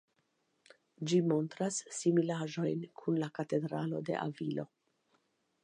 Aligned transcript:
Ĝi 1.09 1.19
montras 1.31 1.77
similaĵojn 1.97 2.81
kun 3.03 3.19
la 3.25 3.29
Katedralo 3.37 4.01
de 4.09 4.17
Avilo. 4.27 4.67